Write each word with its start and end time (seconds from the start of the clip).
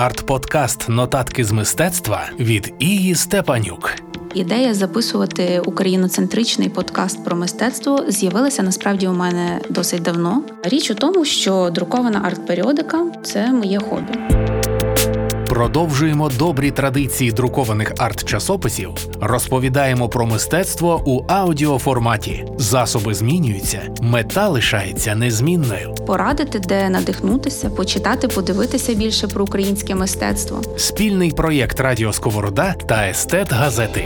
Арт-подкаст 0.00 0.88
Нотатки 0.88 1.44
з 1.44 1.52
мистецтва 1.52 2.30
від 2.38 2.74
Ії 2.78 3.14
Степанюк. 3.14 3.92
Ідея 4.34 4.74
записувати 4.74 5.60
україноцентричний 5.60 6.68
подкаст 6.68 7.24
про 7.24 7.36
мистецтво 7.36 8.04
з'явилася 8.08 8.62
насправді 8.62 9.08
у 9.08 9.12
мене 9.12 9.60
досить 9.68 10.02
давно. 10.02 10.42
Річ 10.62 10.90
у 10.90 10.94
тому, 10.94 11.24
що 11.24 11.70
друкована 11.74 12.20
арт-періодика 12.20 13.22
це 13.22 13.52
моє 13.52 13.78
хобі. 13.78 14.39
Продовжуємо 15.60 16.28
добрі 16.28 16.70
традиції 16.70 17.32
друкованих 17.32 17.92
арт-часописів, 17.94 18.90
розповідаємо 19.20 20.08
про 20.08 20.26
мистецтво 20.26 21.02
у 21.06 21.24
аудіоформаті. 21.28 22.46
Засоби 22.58 23.14
змінюються, 23.14 23.94
мета 24.02 24.48
лишається 24.48 25.14
незмінною. 25.14 25.94
Порадити, 25.94 26.58
де 26.58 26.88
надихнутися, 26.88 27.70
почитати, 27.70 28.28
подивитися 28.28 28.94
більше 28.94 29.28
про 29.28 29.44
українське 29.44 29.94
мистецтво. 29.94 30.62
Спільний 30.76 31.30
проєкт 31.30 31.80
Радіо 31.80 32.12
Сковорода 32.12 32.72
та 32.72 33.08
Естет 33.08 33.52
Газети. 33.52 34.04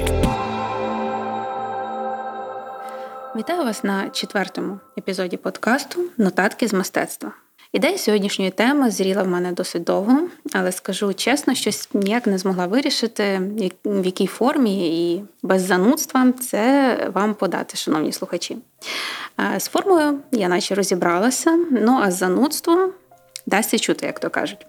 Вітаю 3.36 3.64
вас 3.64 3.84
на 3.84 4.10
четвертому 4.10 4.78
епізоді 4.98 5.36
подкасту 5.36 6.00
Нотатки 6.18 6.68
з 6.68 6.72
мистецтва. 6.72 7.32
Ідея 7.74 7.98
сьогоднішньої 7.98 8.50
теми 8.50 8.90
зріла 8.90 9.22
в 9.22 9.28
мене 9.28 9.52
досить 9.52 9.84
довго, 9.84 10.20
але 10.52 10.72
скажу 10.72 11.14
чесно, 11.14 11.54
щось 11.54 11.88
ніяк 11.94 12.26
не 12.26 12.38
змогла 12.38 12.66
вирішити, 12.66 13.40
в 13.84 14.06
якій 14.06 14.26
формі 14.26 15.12
і 15.12 15.24
без 15.42 15.62
занудства 15.62 16.32
це 16.32 16.96
вам 17.14 17.34
подати, 17.34 17.76
шановні 17.76 18.12
слухачі. 18.12 18.56
З 19.58 19.68
формою 19.68 20.18
я 20.32 20.48
наче 20.48 20.74
розібралася, 20.74 21.58
ну 21.70 22.00
а 22.02 22.10
з 22.10 22.18
занудством 22.18 22.90
дасться 23.46 23.78
чути, 23.78 24.06
як 24.06 24.18
то 24.18 24.30
кажуть. 24.30 24.66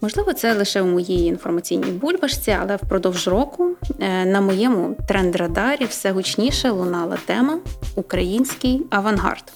Можливо, 0.00 0.32
це 0.32 0.54
лише 0.54 0.82
у 0.82 0.86
моїй 0.86 1.26
інформаційній 1.26 1.90
бульбашці, 1.90 2.56
але 2.60 2.76
впродовж 2.76 3.28
року 3.28 3.70
е, 4.00 4.24
на 4.24 4.40
моєму 4.40 4.96
тренд-радарі 5.08 5.88
все 5.88 6.12
гучніше 6.12 6.70
лунала 6.70 7.18
тема 7.26 7.58
Український 7.94 8.86
авангард. 8.90 9.52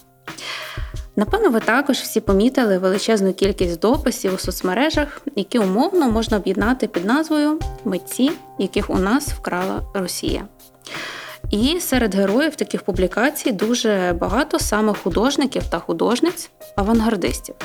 Напевно, 1.15 1.49
ви 1.49 1.59
також 1.59 1.97
всі 1.97 2.19
помітили 2.19 2.77
величезну 2.77 3.33
кількість 3.33 3.79
дописів 3.79 4.33
у 4.33 4.37
соцмережах, 4.37 5.21
які 5.35 5.59
умовно 5.59 6.11
можна 6.11 6.37
об'єднати 6.37 6.87
під 6.87 7.05
назвою 7.05 7.59
Митці, 7.85 8.31
яких 8.59 8.89
у 8.89 8.97
нас 8.97 9.27
вкрала 9.27 9.81
Росія. 9.93 10.47
І 11.51 11.79
серед 11.79 12.15
героїв 12.15 12.55
таких 12.55 12.83
публікацій 12.83 13.51
дуже 13.51 14.15
багато 14.19 14.59
саме 14.59 14.93
художників 14.93 15.63
та 15.69 15.79
художниць 15.79 16.49
авангардистів. 16.75 17.55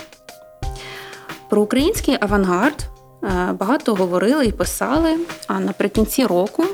Про 1.50 1.62
український 1.62 2.16
авангард 2.20 2.84
е, 3.24 3.52
багато 3.52 3.94
говорили 3.94 4.46
і 4.46 4.52
писали. 4.52 5.18
А 5.46 5.60
наприкінці 5.60 6.26
року 6.26 6.64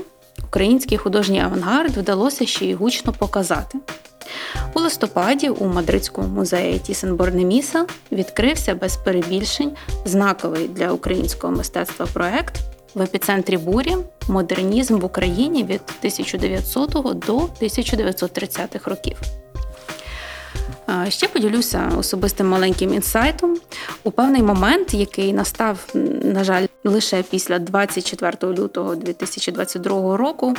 український 0.44 0.98
художній 0.98 1.40
авангард 1.40 1.96
вдалося 1.96 2.46
ще 2.46 2.66
й 2.66 2.74
гучно 2.74 3.12
показати. 3.12 3.78
У 4.74 4.80
листопаді 4.80 5.48
у 5.48 5.66
Мадридському 5.66 6.28
музеї 6.28 6.78
Тісенборнеміса 6.78 7.86
відкрився 8.12 8.74
без 8.74 8.96
перебільшень 8.96 9.72
знаковий 10.04 10.68
для 10.68 10.92
українського 10.92 11.52
мистецтва 11.52 12.06
проект 12.12 12.54
в 12.94 13.02
епіцентрі 13.02 13.56
бурі 13.56 13.96
Модернізм 14.28 14.98
в 14.98 15.04
Україні 15.04 15.64
від 15.64 15.80
1900 15.98 16.90
до 17.26 17.36
1930-х 17.38 18.90
років. 18.90 19.16
Ще 21.08 21.28
поділюся 21.28 21.92
особистим 21.98 22.48
маленьким 22.48 22.94
інсайтом. 22.94 23.56
У 24.04 24.10
певний 24.10 24.42
момент, 24.42 24.94
який 24.94 25.32
настав, 25.32 25.86
на 26.22 26.44
жаль, 26.44 26.66
лише 26.84 27.22
після 27.22 27.58
24 27.58 28.52
лютого 28.52 28.94
2022 28.94 30.16
року, 30.16 30.54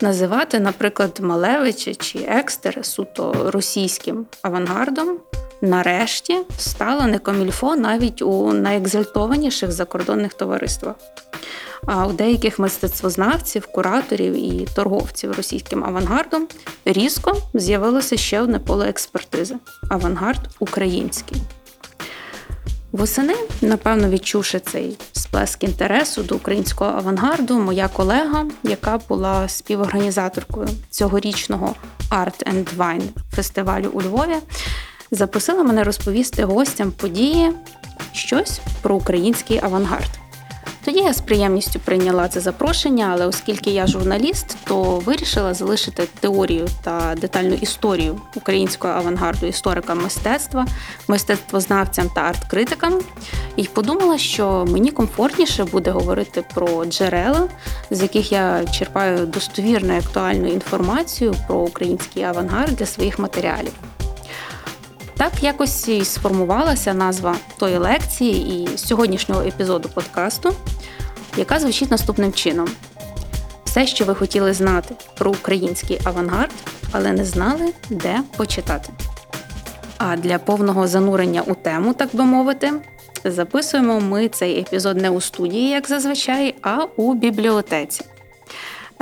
називати, 0.00 0.60
наприклад, 0.60 1.18
Малевича 1.20 1.94
чи 1.94 2.18
Екстер 2.18 2.84
суто 2.84 3.50
російським 3.50 4.26
авангардом. 4.42 5.18
Нарешті 5.60 6.38
стало 6.58 7.06
некомільфо 7.06 7.76
навіть 7.76 8.22
у 8.22 8.52
найекзальтованіших 8.52 9.72
закордонних 9.72 10.34
товариствах. 10.34 10.94
А 11.86 12.06
у 12.06 12.12
деяких 12.12 12.58
мистецтвознавців, 12.58 13.66
кураторів 13.66 14.34
і 14.34 14.66
торговців 14.76 15.32
російським 15.32 15.84
авангардом 15.84 16.48
різко 16.84 17.36
з'явилося 17.54 18.16
ще 18.16 18.40
одне 18.40 18.58
поле 18.58 18.88
експертизи 18.88 19.54
авангард 19.88 20.40
український. 20.58 21.42
Восени, 22.92 23.34
напевно, 23.60 24.08
відчувши 24.08 24.60
цей 24.60 24.98
сплеск 25.12 25.64
інтересу 25.64 26.22
до 26.22 26.36
українського 26.36 26.90
авангарду, 26.90 27.58
моя 27.58 27.88
колега, 27.88 28.46
яка 28.62 29.00
була 29.08 29.48
співорганізаторкою 29.48 30.68
цьогорічного 30.90 31.74
Art 32.10 32.52
and 32.52 32.76
Wine 32.76 33.08
фестивалю 33.34 33.90
у 33.92 34.02
Львові, 34.02 34.36
запросила 35.10 35.62
мене 35.62 35.84
розповісти 35.84 36.44
гостям 36.44 36.92
події 36.92 37.52
щось 38.12 38.60
про 38.82 38.94
український 38.94 39.60
авангард. 39.62 40.10
Тоді 40.84 41.00
я 41.00 41.12
з 41.12 41.20
приємністю 41.20 41.80
прийняла 41.80 42.28
це 42.28 42.40
запрошення, 42.40 43.10
але 43.12 43.26
оскільки 43.26 43.70
я 43.70 43.86
журналіст, 43.86 44.56
то 44.64 44.82
вирішила 44.82 45.54
залишити 45.54 46.08
теорію 46.20 46.68
та 46.82 47.14
детальну 47.20 47.54
історію 47.54 48.20
українського 48.34 48.94
авангарду 48.94 49.46
історикам 49.46 50.02
мистецтва, 50.02 50.66
мистецтвознавцям 51.08 52.08
та 52.14 52.20
арт-критикам, 52.20 53.00
і 53.56 53.64
подумала, 53.64 54.18
що 54.18 54.64
мені 54.68 54.90
комфортніше 54.90 55.64
буде 55.64 55.90
говорити 55.90 56.44
про 56.54 56.84
джерела, 56.84 57.48
з 57.90 58.02
яких 58.02 58.32
я 58.32 58.64
черпаю 58.64 59.26
достовірну 59.26 59.94
і 59.94 59.98
актуальну 59.98 60.48
інформацію 60.48 61.34
про 61.46 61.58
український 61.58 62.22
авангард 62.22 62.76
для 62.76 62.86
своїх 62.86 63.18
матеріалів. 63.18 63.72
Так 65.22 65.42
якось 65.42 65.88
і 65.88 66.04
сформувалася 66.04 66.94
назва 66.94 67.36
тої 67.58 67.76
лекції 67.76 68.62
і 68.62 68.78
сьогоднішнього 68.78 69.42
епізоду 69.42 69.88
подкасту, 69.88 70.54
яка 71.36 71.58
звучить 71.58 71.90
наступним 71.90 72.32
чином: 72.32 72.68
все, 73.64 73.86
що 73.86 74.04
ви 74.04 74.14
хотіли 74.14 74.52
знати 74.52 74.94
про 75.18 75.30
український 75.30 76.00
авангард, 76.04 76.50
але 76.92 77.12
не 77.12 77.24
знали, 77.24 77.72
де 77.90 78.20
почитати. 78.36 78.92
А 79.98 80.16
для 80.16 80.38
повного 80.38 80.86
занурення 80.86 81.42
у 81.42 81.54
тему, 81.54 81.94
так 81.94 82.08
би 82.12 82.24
мовити, 82.24 82.72
записуємо 83.24 84.00
ми 84.00 84.28
цей 84.28 84.60
епізод 84.60 84.96
не 84.96 85.10
у 85.10 85.20
студії, 85.20 85.68
як 85.68 85.88
зазвичай, 85.88 86.54
а 86.62 86.84
у 86.96 87.14
бібліотеці. 87.14 88.04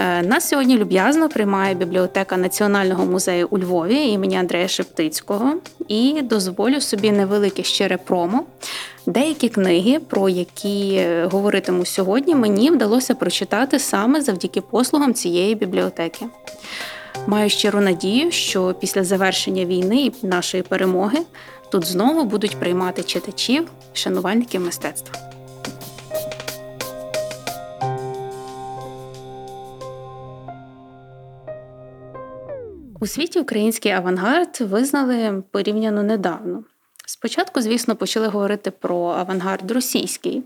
Е, 0.00 0.22
нас 0.22 0.48
сьогодні 0.48 0.78
люб'язно 0.78 1.28
приймає 1.28 1.74
бібліотека 1.74 2.36
Національного 2.36 3.06
музею 3.06 3.48
у 3.50 3.58
Львові 3.58 4.08
імені 4.08 4.36
Андрея 4.36 4.68
Шептицького 4.68 5.54
і 5.88 6.22
дозволю 6.22 6.80
собі 6.80 7.12
невелике 7.12 7.62
щире 7.62 7.96
промо. 7.96 8.44
Деякі 9.06 9.48
книги, 9.48 10.00
про 10.08 10.28
які 10.28 11.06
говоритиму 11.24 11.84
сьогодні, 11.84 12.34
мені 12.34 12.70
вдалося 12.70 13.14
прочитати 13.14 13.78
саме 13.78 14.20
завдяки 14.20 14.60
послугам 14.60 15.14
цієї 15.14 15.54
бібліотеки. 15.54 16.26
Маю 17.26 17.50
щиру 17.50 17.80
надію, 17.80 18.30
що 18.30 18.74
після 18.80 19.04
завершення 19.04 19.64
війни 19.64 19.96
і 19.96 20.26
нашої 20.26 20.62
перемоги 20.62 21.18
тут 21.72 21.86
знову 21.86 22.24
будуть 22.24 22.56
приймати 22.56 23.02
читачів, 23.02 23.70
шанувальників 23.92 24.60
мистецтва. 24.60 25.29
У 33.02 33.06
світі 33.06 33.40
український 33.40 33.92
авангард 33.92 34.60
визнали 34.60 35.42
порівняно 35.50 36.02
недавно. 36.02 36.64
Спочатку, 37.06 37.60
звісно, 37.60 37.96
почали 37.96 38.28
говорити 38.28 38.70
про 38.70 39.08
авангард 39.08 39.70
російський, 39.70 40.42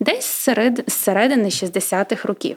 десь 0.00 0.26
серед, 0.26 0.84
з 0.86 0.92
середини 0.92 1.48
60-х 1.48 2.28
років. 2.28 2.56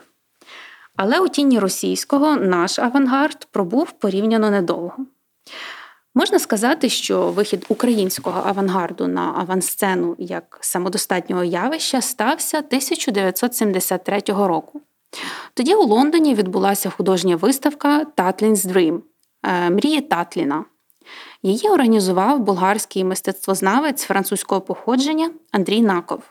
Але 0.96 1.20
у 1.20 1.28
тіні 1.28 1.58
російського 1.58 2.36
наш 2.36 2.78
авангард 2.78 3.48
пробув 3.50 3.92
порівняно 3.92 4.50
недовго. 4.50 4.96
Можна 6.14 6.38
сказати, 6.38 6.88
що 6.88 7.30
вихід 7.30 7.66
українського 7.68 8.42
авангарду 8.46 9.06
на 9.06 9.34
авансцену 9.38 10.16
як 10.18 10.58
самодостатнього 10.60 11.44
явища 11.44 12.00
стався 12.00 12.58
1973 12.58 14.22
року. 14.26 14.80
Тоді 15.54 15.74
у 15.74 15.82
Лондоні 15.82 16.34
відбулася 16.34 16.90
художня 16.90 17.36
виставка 17.36 18.06
Tatlins 18.16 18.66
Dream 18.72 19.00
мрії 19.70 20.00
Татліна. 20.00 20.64
Її 21.42 21.68
організував 21.68 22.40
болгарський 22.40 23.04
мистецтвознавець 23.04 24.04
французького 24.04 24.60
походження 24.60 25.30
Андрій 25.52 25.82
Наков. 25.82 26.22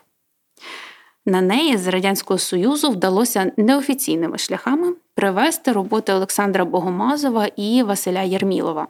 На 1.26 1.40
неї 1.40 1.76
з 1.76 1.86
Радянського 1.86 2.38
Союзу 2.38 2.90
вдалося 2.90 3.52
неофіційними 3.56 4.38
шляхами 4.38 4.94
привести 5.14 5.72
роботи 5.72 6.12
Олександра 6.12 6.64
Богомазова 6.64 7.46
і 7.46 7.82
Василя 7.82 8.22
Єрмілова. 8.22 8.88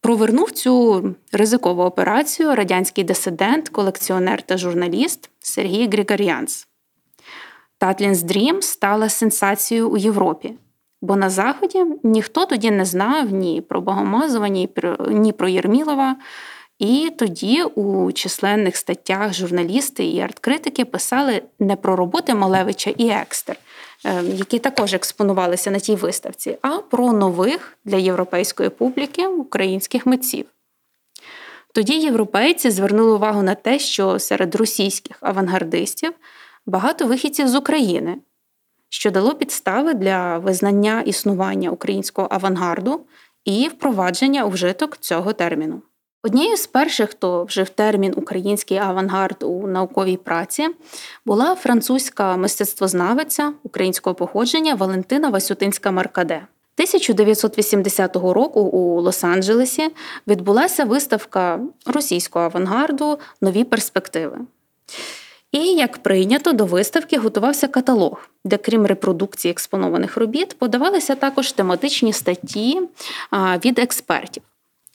Провернув 0.00 0.50
цю 0.50 1.04
ризикову 1.32 1.82
операцію 1.82 2.54
радянський 2.54 3.04
дисидент, 3.04 3.68
колекціонер 3.68 4.42
та 4.42 4.56
журналіст 4.56 5.30
Сергій 5.40 5.88
Григорянц. 5.88 6.68
Tatlin's 7.78 8.22
Dream 8.22 8.62
стала 8.62 9.08
сенсацією 9.08 9.90
у 9.90 9.96
Європі, 9.96 10.54
бо 11.04 11.16
на 11.16 11.30
Заході 11.30 11.84
ніхто 12.02 12.46
тоді 12.46 12.70
не 12.70 12.84
знав 12.84 13.32
ні 13.32 13.60
про 13.60 13.80
Богомазова, 13.80 14.48
ні 14.48 14.66
про, 14.66 14.96
ні 15.10 15.32
про 15.32 15.48
Єрмілова. 15.48 16.16
І 16.78 17.12
тоді 17.18 17.62
у 17.62 18.12
численних 18.12 18.76
статтях 18.76 19.34
журналісти 19.34 20.04
і 20.04 20.20
арт-критики 20.20 20.84
писали 20.84 21.42
не 21.58 21.76
про 21.76 21.96
роботи 21.96 22.34
Малевича 22.34 22.90
і 22.90 23.08
Екстер, 23.08 23.56
ем, 24.04 24.26
які 24.34 24.58
також 24.58 24.94
експонувалися 24.94 25.70
на 25.70 25.78
тій 25.78 25.94
виставці, 25.94 26.58
а 26.62 26.78
про 26.78 27.12
нових 27.12 27.78
для 27.84 27.96
європейської 27.96 28.68
публіки 28.68 29.26
українських 29.26 30.06
митців. 30.06 30.46
Тоді 31.74 31.94
європейці 31.94 32.70
звернули 32.70 33.12
увагу 33.12 33.42
на 33.42 33.54
те, 33.54 33.78
що 33.78 34.18
серед 34.18 34.54
російських 34.54 35.16
авангардистів 35.20 36.12
багато 36.66 37.06
вихідців 37.06 37.48
з 37.48 37.54
України, 37.54 38.16
що 38.94 39.10
дало 39.10 39.34
підстави 39.34 39.94
для 39.94 40.38
визнання 40.38 41.02
існування 41.06 41.70
українського 41.70 42.28
авангарду 42.30 43.00
і 43.44 43.68
впровадження 43.68 44.44
у 44.44 44.48
вжиток 44.48 44.96
цього 44.96 45.32
терміну. 45.32 45.82
Однією 46.22 46.56
з 46.56 46.66
перших, 46.66 47.10
хто 47.10 47.44
вжив 47.44 47.68
термін 47.68 48.14
український 48.16 48.78
авангард 48.78 49.42
у 49.42 49.66
науковій 49.66 50.16
праці, 50.16 50.68
була 51.26 51.54
французька 51.54 52.36
мистецтвознавиця 52.36 53.52
українського 53.62 54.14
походження 54.14 54.74
Валентина 54.74 55.28
Васютинська 55.28 55.90
Маркаде. 55.90 56.34
1980 56.34 58.16
року 58.16 58.60
у 58.60 59.00
Лос-Анджелесі 59.02 59.90
відбулася 60.26 60.84
виставка 60.84 61.60
російського 61.86 62.44
авангарду 62.44 63.18
Нові 63.40 63.64
перспективи. 63.64 64.38
І, 65.54 65.58
як 65.58 65.98
прийнято, 65.98 66.52
до 66.52 66.66
виставки 66.66 67.18
готувався 67.18 67.68
каталог, 67.68 68.28
де, 68.44 68.56
крім 68.56 68.86
репродукції 68.86 69.52
експонованих 69.52 70.16
робіт, 70.16 70.58
подавалися 70.58 71.14
також 71.14 71.52
тематичні 71.52 72.12
статті 72.12 72.80
від 73.64 73.78
експертів. 73.78 74.42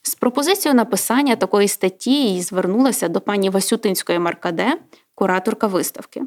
З 0.01 0.15
пропозицією 0.15 0.75
написання 0.75 1.35
такої 1.35 1.67
статті 1.67 2.41
звернулася 2.41 3.07
до 3.07 3.21
пані 3.21 3.49
Васютинської 3.49 4.19
Маркаде, 4.19 4.77
кураторка 5.15 5.67
виставки. 5.67 6.21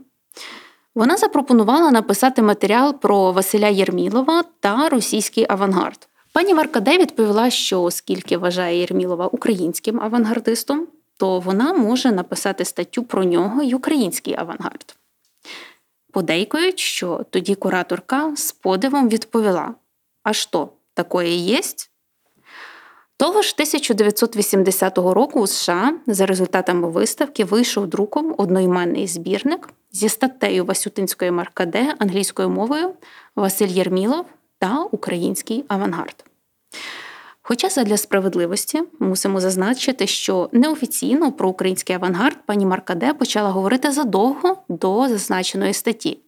Вона 0.94 1.17
запропонувала 1.17 1.90
написати 1.90 2.43
матеріал 2.43 3.00
про 3.00 3.32
Василя 3.32 3.69
Єрмілова 3.69 4.44
та 4.61 4.88
російський 4.88 5.46
авангард. 5.49 6.08
Пані 6.32 6.55
Маркаде 6.55 6.99
відповіла, 6.99 7.50
що 7.50 7.82
оскільки 7.82 8.37
вважає 8.37 8.81
Єрмілова 8.81 9.26
українським 9.26 10.00
авангардистом, 10.00 10.87
то 11.16 11.40
вона 11.40 11.72
може 11.72 12.12
написати 12.12 12.64
статтю 12.64 13.02
про 13.02 13.24
нього 13.24 13.62
й 13.62 13.74
український 13.74 14.34
авангард. 14.38 14.96
Подейкують, 16.12 16.78
що 16.78 17.26
тоді 17.30 17.54
кураторка 17.54 18.36
з 18.36 18.52
подивом 18.52 19.08
відповіла: 19.08 19.74
А 20.22 20.32
що, 20.32 20.68
такое 20.94 21.28
єсть? 21.28 21.92
Того 23.16 23.42
ж 23.42 23.52
1980 23.54 24.98
року 24.98 25.40
у 25.40 25.46
США 25.46 25.94
за 26.06 26.26
результатами 26.26 26.90
виставки 26.90 27.44
вийшов 27.44 27.86
друком 27.86 28.34
одноіменний 28.38 29.06
збірник 29.06 29.68
зі 29.92 30.08
статтею 30.08 30.64
Васютинської 30.64 31.30
Маркаде 31.30 31.94
англійською 31.98 32.50
мовою 32.50 32.94
Василь 33.36 33.68
Єрмілов 33.68 34.26
та 34.58 34.82
Український 34.82 35.64
авангард. 35.68 36.24
Хоча 37.42 37.68
задля 37.68 37.96
справедливості 37.96 38.82
мусимо 38.98 39.40
зазначити, 39.40 40.06
що 40.06 40.48
неофіційно 40.52 41.32
про 41.32 41.48
український 41.48 41.96
авангард 41.96 42.36
пані 42.46 42.66
Маркаде 42.66 43.14
почала 43.14 43.50
говорити 43.50 43.90
задовго 43.92 44.56
до 44.68 45.08
зазначеної 45.08 45.72
статті, 45.72 46.18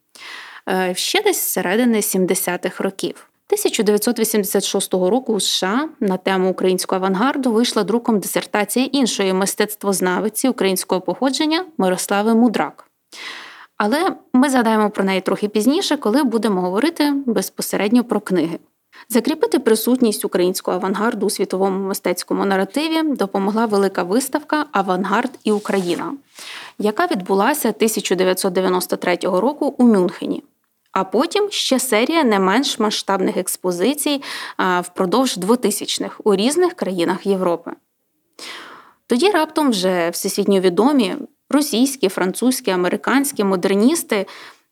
е, 0.68 0.94
ще 0.96 1.22
десь 1.22 1.40
з 1.40 1.52
середини 1.52 2.00
70-х 2.00 2.84
років. 2.84 3.28
1986 3.46 4.94
року 4.94 5.34
у 5.34 5.40
США 5.40 5.88
на 6.00 6.16
тему 6.16 6.50
українського 6.50 7.00
авангарду 7.00 7.52
вийшла 7.52 7.82
друком 7.84 8.20
дисертація 8.20 8.86
іншої 8.86 9.32
мистецтвознавиці 9.32 10.48
українського 10.48 11.00
походження 11.00 11.64
Мирослави 11.78 12.34
Мудрак. 12.34 12.90
Але 13.76 14.16
ми 14.32 14.50
згадаємо 14.50 14.90
про 14.90 15.04
неї 15.04 15.20
трохи 15.20 15.48
пізніше, 15.48 15.96
коли 15.96 16.22
будемо 16.22 16.60
говорити 16.60 17.12
безпосередньо 17.26 18.04
про 18.04 18.20
книги. 18.20 18.58
Закріпити 19.08 19.58
присутність 19.58 20.24
українського 20.24 20.76
авангарду 20.76 21.26
у 21.26 21.30
світовому 21.30 21.88
мистецькому 21.88 22.44
наративі 22.44 23.02
допомогла 23.02 23.66
велика 23.66 24.02
виставка 24.02 24.66
Авангард 24.72 25.30
і 25.44 25.52
Україна, 25.52 26.12
яка 26.78 27.06
відбулася 27.06 27.68
1993 27.68 29.16
року 29.22 29.74
у 29.78 29.84
Мюнхені 29.84 30.42
а 30.94 31.04
потім 31.04 31.50
ще 31.50 31.78
серія 31.78 32.24
не 32.24 32.38
менш 32.38 32.78
масштабних 32.78 33.36
експозицій 33.36 34.22
впродовж 34.82 35.38
2000-х 35.38 36.16
у 36.24 36.34
різних 36.34 36.74
країнах 36.74 37.26
Європи. 37.26 37.72
Тоді 39.06 39.30
раптом 39.30 39.70
вже 39.70 40.10
всесвітньо 40.10 40.60
відомі 40.60 41.16
російські, 41.50 42.08
французькі, 42.08 42.70
американські 42.70 43.44
модерністи, 43.44 44.26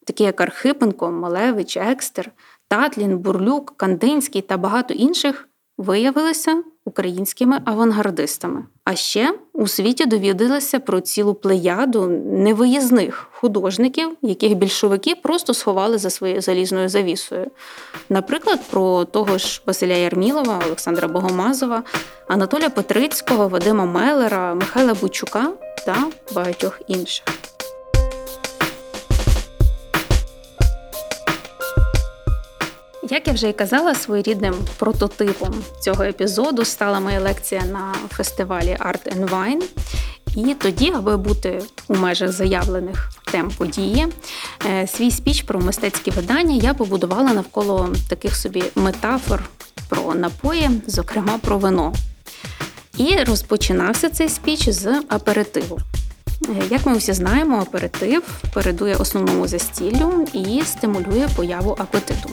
такі 0.05 0.25
як 0.25 0.41
Архипенко, 0.41 1.11
Малевич, 1.11 1.77
Екстер, 1.77 2.31
Татлін, 2.73 3.19
Бурлюк, 3.19 3.75
Кандинський 3.77 4.43
та 4.43 4.57
багато 4.57 4.95
інших, 4.95 5.49
виявилися 5.79 6.63
українськими 6.85 7.61
авангардистами. 7.65 8.65
А 8.85 8.95
ще 8.95 9.35
у 9.53 9.67
світі 9.67 10.07
довідалися 10.07 10.81
про 10.81 11.01
цілу 11.01 11.35
плеяду 11.35 12.07
невиїзних 12.25 13.29
художників, 13.33 14.17
яких 14.23 14.55
більшовики 14.55 15.15
просто 15.15 15.55
сховали 15.55 15.99
за 15.99 16.11
своєю 16.11 16.41
залізною 16.41 16.89
завісою. 16.89 17.51
Наприклад, 18.09 18.61
про 18.71 19.05
того 19.05 19.39
ж 19.39 19.63
Василя 19.67 19.95
Ярмілова, 19.95 20.63
Олександра 20.67 21.09
Богомазова, 21.09 21.83
Анатолія 22.29 22.71
Петрицького, 22.71 23.49
Вадима 23.49 23.85
Мелера, 23.85 24.55
Михайла 24.55 24.95
Бучука 24.95 25.49
та 25.87 25.97
багатьох 26.35 26.81
інших. 26.89 27.25
Як 33.13 33.29
я 33.29 33.33
вже 33.33 33.49
і 33.49 33.53
казала, 33.53 33.95
своєрідним 33.95 34.55
прототипом 34.79 35.55
цього 35.81 36.05
епізоду 36.05 36.65
стала 36.65 37.01
моя 37.01 37.21
лекція 37.21 37.63
на 37.65 37.95
фестивалі 38.11 38.77
Art 38.81 39.17
and 39.17 39.29
Wine. 39.29 39.63
І 40.37 40.55
тоді, 40.55 40.93
аби 40.97 41.17
бути 41.17 41.63
у 41.89 41.97
межах 41.97 42.33
заявлених 42.33 43.11
тем 43.33 43.51
події, 43.51 44.07
е, 44.71 44.87
свій 44.87 45.11
спіч 45.11 45.43
про 45.43 45.61
мистецькі 45.61 46.11
видання 46.11 46.57
я 46.57 46.75
побудувала 46.75 47.33
навколо 47.33 47.95
таких 48.09 48.37
собі 48.37 48.65
метафор 48.75 49.43
про 49.89 50.15
напої, 50.15 50.71
зокрема 50.87 51.39
про 51.39 51.59
вино. 51.59 51.93
І 52.99 53.17
розпочинався 53.17 54.09
цей 54.09 54.29
спіч 54.29 54.69
з 54.69 55.03
аперитиву. 55.09 55.79
Е, 56.49 56.63
як 56.71 56.87
ми 56.87 56.97
всі 56.97 57.13
знаємо, 57.13 57.59
аперитив 57.59 58.23
передує 58.55 58.97
основному 58.97 59.49
застіллю 59.49 60.27
і 60.33 60.63
стимулює 60.65 61.29
появу 61.37 61.77
апетиту. 61.79 62.31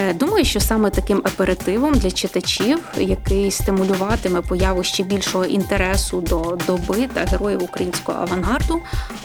Е, 0.00 0.12
думаю, 0.14 0.44
що 0.44 0.60
саме 0.60 0.90
таким 0.90 1.18
аперитивом 1.18 1.94
для 1.94 2.10
читачів, 2.10 2.78
який 2.98 3.50
стимулюватиме 3.50 4.40
появу 4.40 4.82
ще 4.82 5.02
більшого 5.02 5.44
інтересу 5.44 6.20
до 6.20 6.58
доби 6.66 7.08
та 7.14 7.24
героїв 7.24 7.62
українського 7.62 8.18
авангарду, 8.18 8.80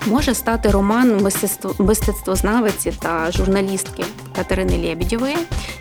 може 0.05 0.33
стати 0.33 0.69
роман 0.69 1.21
мистецтво, 1.21 1.75
мистецтвознавиці 1.79 2.93
та 2.99 3.31
журналістки 3.31 4.03
Катерини 4.35 4.77
Лєбідєвої, 4.77 5.37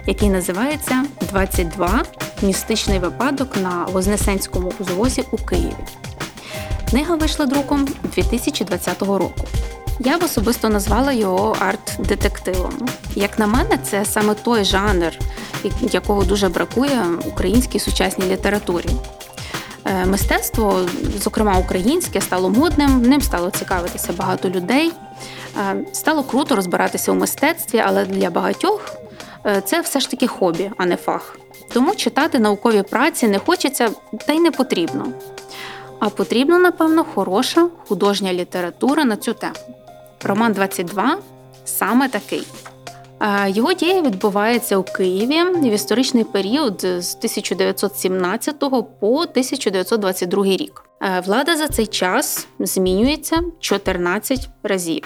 який 0.07 0.31
називається 0.31 1.05
«22. 1.33 2.05
Містичний 2.43 2.99
випадок 2.99 3.57
на 3.63 3.87
Вознесенському 3.93 4.73
узвозі 4.79 5.25
у 5.31 5.37
Києві. 5.37 5.75
Книга 6.91 7.17
вийшла 7.17 7.47
друком 7.47 7.89
2020 8.15 9.03
року. 9.03 9.45
Я 10.01 10.19
б 10.19 10.25
особисто 10.25 10.69
назвала 10.69 11.13
його 11.13 11.57
арт-детективом. 11.61 12.89
Як 13.15 13.39
на 13.39 13.47
мене, 13.47 13.79
це 13.83 14.05
саме 14.05 14.35
той 14.35 14.65
жанр, 14.65 15.13
якого 15.81 16.25
дуже 16.25 16.49
бракує 16.49 17.05
українській 17.27 17.79
сучасній 17.79 18.27
літературі. 18.27 18.91
Е, 19.85 20.07
мистецтво, 20.07 20.81
зокрема 21.19 21.59
українське, 21.59 22.21
стало 22.21 22.51
модним, 22.51 23.03
ним 23.03 23.21
стало 23.21 23.51
цікавитися 23.51 24.13
багато 24.13 24.51
людей. 24.51 24.93
Е, 25.59 25.85
стало 25.93 26.23
круто 26.23 26.57
розбиратися 26.57 27.13
у 27.13 27.15
мистецтві, 27.15 27.83
але 27.87 28.05
для 28.05 28.31
багатьох 28.31 28.97
е, 29.47 29.61
це 29.61 29.81
все 29.81 30.01
ж 30.01 30.11
таки 30.11 30.27
хобі, 30.27 30.71
а 30.77 30.87
не 30.87 30.97
фах. 30.97 31.37
Тому 31.73 31.95
читати 31.95 32.39
наукові 32.39 32.83
праці 32.83 33.29
не 33.29 33.39
хочеться 33.39 33.91
та 34.27 34.33
й 34.33 34.41
не 34.41 34.51
потрібно. 34.51 35.07
А 35.99 36.09
потрібна, 36.09 36.59
напевно, 36.59 37.05
хороша 37.15 37.69
художня 37.89 38.33
література 38.33 39.05
на 39.05 39.17
цю 39.17 39.33
тему. 39.33 39.55
Роман 40.25 40.53
22 40.53 41.19
саме 41.65 42.09
такий. 42.09 42.47
Його 43.47 43.73
дія 43.73 44.03
відбувається 44.03 44.77
у 44.77 44.83
Києві 44.83 45.43
в 45.43 45.73
історичний 45.73 46.25
період 46.25 46.81
з 46.81 47.17
1917 47.17 48.59
по 49.01 49.21
1922 49.21 50.45
рік. 50.45 50.85
Влада 51.27 51.57
за 51.57 51.69
цей 51.69 51.87
час 51.87 52.47
змінюється 52.59 53.41
14 53.61 54.49
разів. 54.63 55.03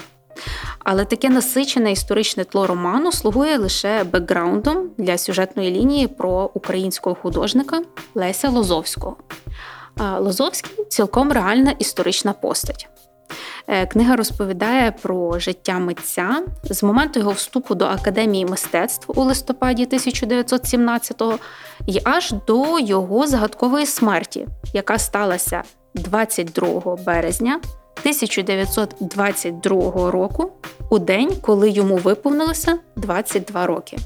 Але 0.79 1.05
таке 1.05 1.29
насичене 1.29 1.93
історичне 1.93 2.45
тло 2.45 2.67
роману 2.67 3.13
слугує 3.13 3.59
лише 3.59 4.05
бекграундом 4.05 4.91
для 4.99 5.19
сюжетної 5.19 5.71
лінії 5.71 6.09
про 6.09 6.51
українського 6.55 7.17
художника 7.23 7.83
Леся 8.15 8.49
Лозовського. 8.49 9.17
Лозовський 10.19 10.85
цілком 10.85 11.33
реальна 11.33 11.71
історична 11.71 12.33
постать. 12.33 12.89
Е, 13.67 13.87
книга 13.87 14.17
розповідає 14.17 14.93
про 15.03 15.39
життя 15.39 15.79
митця 15.79 16.43
з 16.65 16.83
моменту 16.83 17.19
його 17.19 17.33
вступу 17.33 17.75
до 17.75 17.85
академії 17.85 18.47
мистецтв 18.47 19.21
у 19.21 19.25
листопаді 19.25 19.87
1917-го 19.87 21.39
і 21.87 22.01
аж 22.05 22.35
до 22.47 22.79
його 22.79 23.27
загадкової 23.27 23.87
смерті, 23.87 24.47
яка 24.73 24.99
сталася 24.99 25.63
22 25.95 26.97
березня 26.97 27.61
1922 28.01 30.11
року, 30.11 30.53
у 30.91 30.99
день, 30.99 31.37
коли 31.41 31.71
йому 31.71 31.97
виповнилося 31.97 32.79
22 32.97 33.67
роки. 33.67 33.99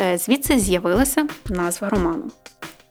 Е, 0.00 0.18
звідси 0.18 0.58
з'явилася 0.58 1.26
назва 1.48 1.88
роману. 1.88 2.24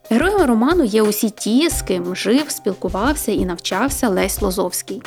Героєм 0.09 0.41
роману 0.41 0.83
є 0.83 1.01
усі 1.01 1.29
ті, 1.29 1.69
з 1.69 1.81
ким 1.81 2.15
жив, 2.15 2.49
спілкувався 2.49 3.31
і 3.31 3.45
навчався 3.45 4.09
Лесь 4.09 4.41
Лозовський. 4.41 5.01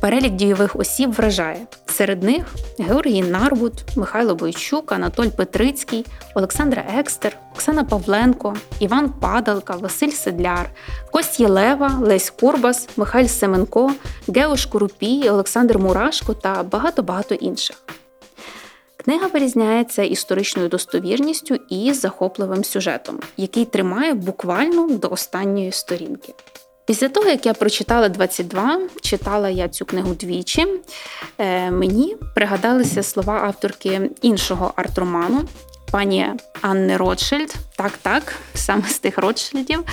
Перелік 0.00 0.32
дійових 0.32 0.76
осіб 0.76 1.12
вражає. 1.12 1.66
Серед 1.86 2.22
них 2.22 2.44
Георгій 2.78 3.22
Нарбут, 3.22 3.72
Михайло 3.96 4.34
Бойчук, 4.34 4.92
Анатоль 4.92 5.28
Петрицький, 5.28 6.06
Олександра 6.34 6.84
Екстер, 6.98 7.36
Оксана 7.54 7.84
Павленко, 7.84 8.56
Іван 8.78 9.10
Падалка, 9.10 9.76
Василь 9.76 10.10
Седляр, 10.10 10.70
Кость 11.10 11.40
Єлева, 11.40 11.98
Лесь 12.02 12.30
Курбас, 12.30 12.88
Михайль 12.96 13.26
Семенко, 13.26 13.92
Ґео 14.28 14.66
Шкурупій, 14.66 15.28
Олександр 15.30 15.78
Мурашко 15.78 16.34
та 16.34 16.62
багато-багато 16.62 17.34
інших. 17.34 17.76
Книга 19.04 19.26
вирізняється 19.26 20.02
історичною 20.02 20.68
достовірністю 20.68 21.58
і 21.68 21.92
захопливим 21.92 22.64
сюжетом, 22.64 23.20
який 23.36 23.64
тримає 23.64 24.14
буквально 24.14 24.88
до 24.88 25.08
останньої 25.08 25.72
сторінки. 25.72 26.34
Після 26.86 27.08
того, 27.08 27.28
як 27.28 27.46
я 27.46 27.54
прочитала 27.54 28.08
22, 28.08 28.78
читала 29.00 29.48
я 29.48 29.68
цю 29.68 29.84
книгу 29.84 30.14
двічі, 30.14 30.66
е, 31.38 31.70
мені 31.70 32.16
пригадалися 32.34 33.02
слова 33.02 33.40
авторки 33.44 34.10
іншого 34.22 34.72
арт-роману, 34.76 35.40
пані 35.90 36.26
Анни 36.60 36.96
Ротшильд. 36.96 37.54
Так, 37.76 37.92
так, 38.02 38.34
саме 38.54 38.88
з 38.88 38.98
тих 38.98 39.18
Ротшильдів. 39.18 39.84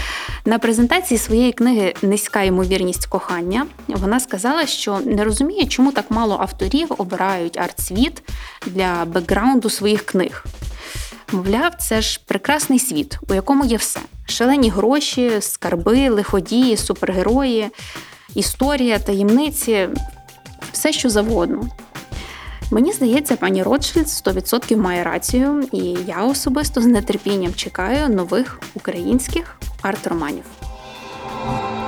На 0.46 0.60
презентації 0.60 1.18
своєї 1.18 1.52
книги 1.54 1.94
Низька 2.02 2.44
ймовірність 2.44 3.06
кохання 3.06 3.68
вона 3.88 4.20
сказала, 4.20 4.66
що 4.66 5.00
не 5.06 5.24
розуміє, 5.24 5.66
чому 5.66 5.92
так 5.92 6.06
мало 6.10 6.38
авторів 6.40 6.88
обирають 6.98 7.58
арт-світ 7.58 8.22
для 8.66 9.06
бекграунду 9.06 9.70
своїх 9.70 10.06
книг. 10.06 10.46
Мовляв, 11.32 11.76
це 11.76 12.02
ж 12.02 12.22
прекрасний 12.26 12.80
світ, 12.80 13.20
у 13.30 13.34
якому 13.34 13.66
є 13.66 13.78
все: 13.78 14.00
шалені 14.26 14.70
гроші, 14.70 15.32
скарби, 15.40 16.10
лиходії, 16.10 16.78
супергерої, 16.78 17.70
історія, 18.36 19.00
таємниці, 19.00 19.90
все 20.72 20.94
що 20.94 21.10
завгодно. 21.10 21.70
Мені 22.72 22.94
здається, 22.94 23.36
пані 23.36 23.64
Ротшильд 23.64 24.06
100% 24.06 24.78
має 24.78 25.04
рацію, 25.04 25.70
і 25.72 25.98
я 26.08 26.24
особисто 26.24 26.82
з 26.82 27.02
нетерпінням 27.02 27.54
чекаю 27.56 28.10
нових 28.10 28.60
українських 28.74 29.58
арт-романів. 29.82 30.44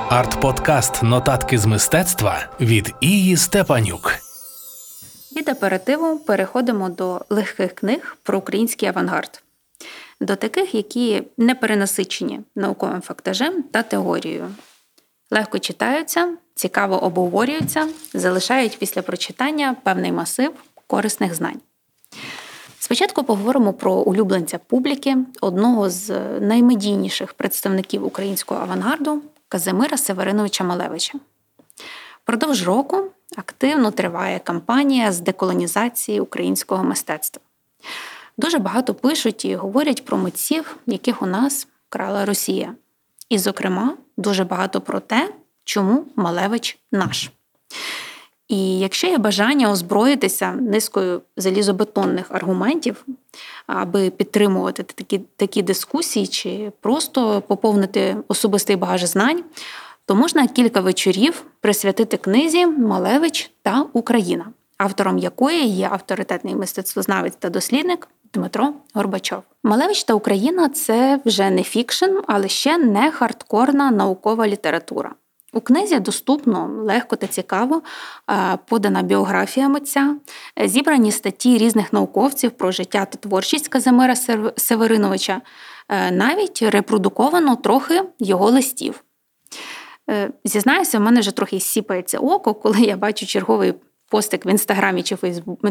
Арт-подкаст 0.10 1.04
Нотатки 1.04 1.58
з 1.58 1.66
мистецтва 1.66 2.40
від 2.60 2.94
Ії 3.02 3.38
Степанюк. 3.38 4.23
Від 5.36 5.50
аперативу 5.50 6.20
переходимо 6.20 6.90
до 6.90 7.22
легких 7.30 7.74
книг 7.74 8.18
про 8.24 8.38
український 8.38 8.90
авангард, 8.90 9.44
до 10.22 10.36
таких, 10.36 10.76
які 10.76 11.24
не 11.38 11.56
перенасичені 11.56 12.42
науковим 12.56 13.02
фактажем 13.02 13.64
та 13.64 13.84
теорією. 13.84 14.56
Легко 15.32 15.60
читаються, 15.60 16.38
цікаво 16.56 17.04
обговорюються, 17.04 17.88
залишають 18.14 18.80
після 18.80 19.02
прочитання 19.02 19.76
певний 19.84 20.12
масив 20.12 20.52
корисних 20.88 21.36
знань. 21.36 21.62
Спочатку 22.80 23.24
поговоримо 23.24 23.74
про 23.74 23.94
улюбленця 23.94 24.58
публіки, 24.58 25.18
одного 25.42 25.90
з 25.90 26.10
наймедійніших 26.40 27.34
представників 27.34 28.06
українського 28.06 28.62
авангарду 28.62 29.22
Казимира 29.48 29.98
Севериновича 29.98 30.64
Малевича. 30.64 31.20
Продовж 32.26 32.64
року 32.64 33.04
активно 33.36 33.92
триває 33.92 34.40
кампанія 34.40 35.12
з 35.12 35.20
деколонізації 35.20 36.20
українського 36.20 36.84
мистецтва. 36.84 37.42
Дуже 38.38 38.60
багато 38.60 38.94
пишуть 38.94 39.46
і 39.46 39.56
говорять 39.56 40.06
про 40.06 40.18
митців, 40.18 40.78
яких 40.86 41.22
у 41.22 41.26
нас 41.26 41.68
крала 41.90 42.26
Росія. 42.26 42.76
І, 43.30 43.38
зокрема, 43.38 43.98
дуже 44.18 44.44
багато 44.44 44.82
про 44.82 45.00
те, 45.00 45.34
чому 45.64 46.06
Малевич 46.16 46.80
наш. 46.92 47.32
І 48.48 48.80
якщо 48.80 49.08
є 49.08 49.18
бажання 49.18 49.72
озброїтися 49.72 50.52
низкою 50.52 51.22
залізобетонних 51.38 52.32
аргументів, 52.32 53.06
аби 53.68 54.10
підтримувати 54.10 54.84
такі 54.84 55.18
такі 55.18 55.62
дискусії, 55.62 56.28
чи 56.28 56.72
просто 56.82 57.42
поповнити 57.42 58.18
особистий 58.28 58.76
багаж 58.76 59.04
знань, 59.04 59.44
то 60.06 60.16
можна 60.16 60.48
кілька 60.48 60.82
вечорів 60.82 61.46
присвятити 61.62 62.18
книзі 62.18 62.68
Малевич 62.68 63.52
та 63.62 63.86
Україна, 63.94 64.46
автором 64.78 65.18
якої 65.18 65.68
є 65.68 65.90
авторитетний 65.92 66.56
мистецтвознавець 66.56 67.36
та 67.40 67.50
дослідник 67.50 68.08
Дмитро 68.34 68.74
Горбачов. 68.94 69.44
Малевич 69.64 70.04
та 70.04 70.14
Україна 70.14 70.70
це 70.70 71.20
вже 71.26 71.50
не 71.50 71.64
фікшн, 71.64 72.12
але 72.28 72.48
ще 72.48 72.78
не 72.78 73.12
хардкорна 73.12 73.92
наукова 73.92 74.48
література. 74.48 75.16
У 75.54 75.62
книзі 75.62 76.00
доступно 76.00 76.84
легко 76.84 77.16
та 77.16 77.28
цікаво 77.28 77.82
подана 78.66 79.02
біографія 79.02 79.70
митця, 79.70 80.16
зібрані 80.66 81.12
статті 81.12 81.58
різних 81.58 81.94
науковців 81.94 82.52
про 82.52 82.72
життя 82.72 83.06
та 83.06 83.18
творчість 83.18 83.68
Казимира 83.68 84.16
Севериновича, 84.58 85.42
е, 85.90 86.12
навіть 86.12 86.62
репродуковано 86.62 87.56
трохи 87.56 88.02
його 88.20 88.52
листів. 88.52 89.04
Е, 90.10 90.30
зізнаюся, 90.44 91.00
в 91.00 91.02
мене 91.02 91.20
вже 91.20 91.32
трохи 91.32 91.60
сіпається 91.60 92.20
око, 92.20 92.54
коли 92.54 92.82
я 92.82 92.98
бачу 92.98 93.26
черговий 93.26 93.74
постик 94.10 94.46
в 94.46 94.48
інстаграмі 94.48 95.04
чи 95.04 95.18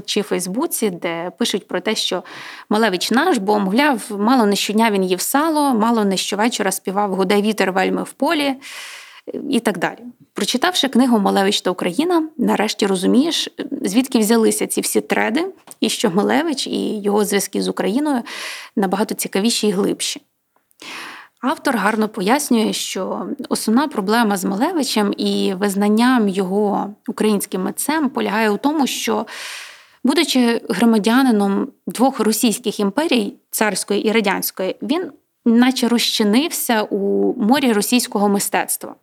чи 0.04 0.22
Фейсбуці, 0.22 0.90
де 0.90 1.30
пишуть 1.38 1.68
про 1.68 1.80
те, 1.80 1.94
що 1.94 2.22
Малевич 2.68 3.10
наш, 3.10 3.38
бо, 3.38 3.58
мовляв, 3.58 4.02
мало 4.10 4.46
не 4.46 4.56
щодня 4.56 4.90
він 4.90 5.04
їв 5.04 5.20
сало, 5.20 5.74
мало 5.74 6.04
не 6.04 6.16
щовечора 6.16 6.72
співав 6.72 7.14
Гуде 7.14 7.42
вітер 7.42 7.72
вельми 7.72 8.02
в 8.02 8.12
полі 8.12 8.54
і 9.50 9.60
так 9.60 9.78
далі. 9.78 9.98
Прочитавши 10.34 10.88
книгу 10.88 11.18
Малевич 11.18 11.60
та 11.60 11.70
Україна, 11.70 12.28
нарешті 12.38 12.86
розумієш, 12.86 13.48
звідки 13.82 14.18
взялися 14.18 14.66
ці 14.66 14.80
всі 14.80 15.00
треди, 15.00 15.46
і 15.80 15.88
що 15.88 16.10
Малевич 16.10 16.66
і 16.66 17.00
його 17.00 17.24
зв'язки 17.24 17.62
з 17.62 17.68
Україною 17.68 18.22
набагато 18.76 19.14
цікавіші 19.14 19.68
і 19.68 19.70
глибші. 19.70 20.22
Автор 21.42 21.76
гарно 21.76 22.08
пояснює, 22.08 22.72
що 22.72 23.26
основна 23.48 23.88
проблема 23.88 24.36
з 24.36 24.44
Малевичем 24.44 25.14
і 25.16 25.54
визнанням 25.54 26.28
його 26.28 26.94
українським 27.08 27.62
митцем 27.62 28.10
полягає 28.10 28.50
у 28.50 28.56
тому, 28.56 28.86
що, 28.86 29.26
будучи 30.04 30.60
громадянином 30.68 31.68
двох 31.86 32.20
російських 32.20 32.80
імперій, 32.80 33.34
царської 33.50 34.08
і 34.08 34.12
радянської, 34.12 34.76
він 34.82 35.12
наче 35.44 35.88
розчинився 35.88 36.82
у 36.82 37.34
морі 37.42 37.72
російського 37.72 38.28
мистецтва. 38.28 38.94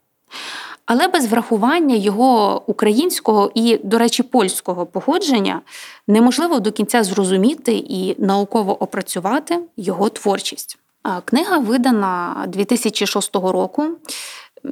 Але 0.86 1.08
без 1.08 1.28
врахування 1.28 1.96
його 1.96 2.64
українського 2.68 3.52
і, 3.56 3.78
до 3.84 3.98
речі, 3.98 4.24
польського 4.24 4.86
походження 4.86 5.62
неможливо 6.08 6.60
до 6.60 6.72
кінця 6.72 7.04
зрозуміти 7.04 7.74
і 7.90 8.16
науково 8.18 8.84
опрацювати 8.84 9.60
його 9.78 10.10
творчість. 10.10 10.79
Книга 11.26 11.58
видана 11.58 12.46
2006 12.48 13.36
року. 13.36 13.84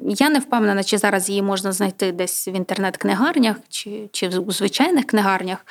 Я 0.02 0.30
не 0.30 0.40
впевнена, 0.40 0.84
чи 0.84 0.98
зараз 0.98 1.30
її 1.30 1.42
можна 1.42 1.72
знайти 1.72 2.12
десь 2.12 2.48
в 2.48 2.50
інтернет-книгарнях 2.50 3.56
чи 3.70 4.10
чи 4.12 4.28
в 4.28 4.52
звичайних 4.52 5.06
книгарнях, 5.06 5.66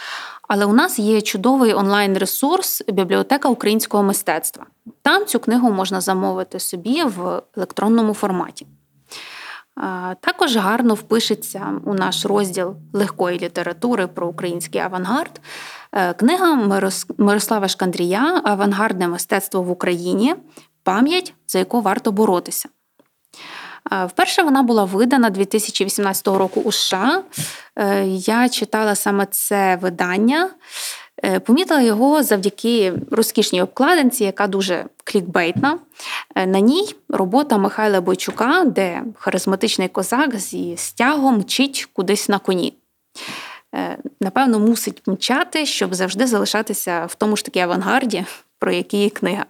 але 0.49 0.65
у 0.65 0.73
нас 0.73 0.99
є 0.99 1.21
чудовий 1.21 1.75
онлайн-ресурс 1.75 2.83
Бібліотека 2.89 3.49
українського 3.49 4.03
мистецтва. 4.03 4.67
Там 5.03 5.27
цю 5.27 5.41
книгу 5.41 5.71
можна 5.71 6.01
замовити 6.01 6.61
собі 6.61 7.05
в 7.05 7.43
електронному 7.57 8.15
форматі. 8.15 8.67
Також 10.21 10.57
гарно 10.57 10.95
впишеться 10.95 11.81
у 11.85 11.95
наш 11.95 12.27
розділ 12.27 12.77
легкої 12.93 13.39
літератури 13.39 14.07
про 14.07 14.29
український 14.29 14.81
авангард. 14.81 15.41
Е, 15.93 16.15
книга 16.15 16.55
Мирослава 17.19 17.69
Шкандрія 17.69 18.41
Авангардне 18.45 19.09
мистецтво 19.09 19.63
в 19.63 19.71
Україні 19.71 20.35
пам'ять, 20.83 21.35
за 21.47 21.59
яку 21.59 21.81
варто 21.81 22.13
боротися. 22.13 22.69
Е, 23.93 24.07
вперше 24.07 24.43
вона 24.43 24.63
була 24.63 24.85
видана 24.85 25.31
2018 25.31 26.27
року 26.27 26.61
у 26.65 26.73
США. 26.73 27.23
Е, 27.77 28.05
я 28.07 28.49
читала 28.49 28.95
саме 28.95 29.27
це 29.27 29.77
видання. 29.77 30.51
Е, 31.25 31.41
помітила 31.41 31.81
його 31.81 32.23
завдяки 32.23 32.93
розкішній 33.11 33.63
обкладинці, 33.63 34.25
яка 34.25 34.47
дуже 34.47 34.85
клікбейтна. 35.05 35.79
Е, 36.35 36.47
на 36.47 36.61
ній 36.61 36.95
робота 37.09 37.59
Михайла 37.59 38.01
Бойчука, 38.01 38.65
де 38.65 39.03
харизматичний 39.19 39.89
козак 39.89 40.37
зі 40.37 40.77
стягом 40.77 41.39
мчить 41.39 41.89
кудись 41.93 42.29
на 42.29 42.39
коні. 42.39 42.75
Е, 43.75 43.99
напевно, 44.21 44.59
мусить 44.59 45.03
мчати, 45.07 45.67
щоб 45.67 45.95
завжди 45.95 46.27
залишатися 46.27 47.07
в 47.07 47.15
тому 47.15 47.37
ж 47.37 47.45
таки 47.45 47.61
авангарді, 47.61 48.25
про 48.59 48.73
який 48.73 49.11
книга. 49.11 49.45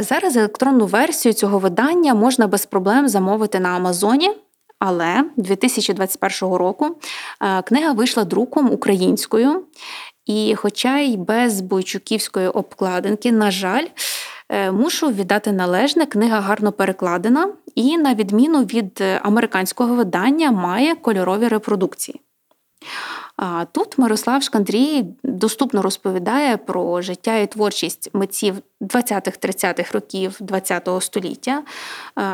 Зараз 0.00 0.36
електронну 0.36 0.86
версію 0.86 1.32
цього 1.32 1.58
видання 1.58 2.14
можна 2.14 2.46
без 2.46 2.66
проблем 2.66 3.08
замовити 3.08 3.60
на 3.60 3.68
Амазоні. 3.68 4.30
Але 4.78 5.24
2021 5.36 6.54
року 6.54 6.96
книга 7.64 7.92
вийшла 7.92 8.24
друком 8.24 8.70
українською, 8.72 9.64
і, 10.26 10.54
хоча 10.54 10.98
й 10.98 11.16
без 11.16 11.60
бойчуківської 11.60 12.48
обкладинки, 12.48 13.32
на 13.32 13.50
жаль, 13.50 13.86
е, 14.48 14.72
мушу 14.72 15.08
віддати 15.08 15.52
належне, 15.52 16.06
книга 16.06 16.40
гарно 16.40 16.72
перекладена 16.72 17.48
і, 17.74 17.98
на 17.98 18.14
відміну 18.14 18.62
від 18.62 19.02
американського 19.22 19.94
видання, 19.94 20.52
має 20.52 20.94
кольорові 20.94 21.48
репродукції. 21.48 22.20
А 23.36 23.64
тут 23.72 23.98
Мирослав 23.98 24.42
Шкандрій 24.42 25.04
доступно 25.24 25.82
розповідає 25.82 26.56
про 26.56 27.02
життя 27.02 27.36
і 27.36 27.46
творчість 27.46 28.10
митців 28.12 28.54
20-30-х 28.80 29.92
років 29.92 30.38
ХХ 30.50 31.02
століття, 31.02 31.62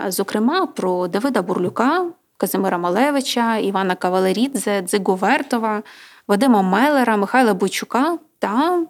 зокрема 0.08 0.66
про 0.66 1.08
Давида 1.08 1.42
Бурлюка, 1.42 2.06
Казимира 2.38 2.78
Малевича, 2.78 3.56
Івана 3.56 3.94
Кавалерідзе, 3.94 4.82
Дзигу 4.82 5.14
Вертова, 5.14 5.82
Вадима 6.28 6.62
Мелера, 6.62 7.16
Михайла 7.16 7.54
Бойчука 7.54 8.18
та 8.38 8.82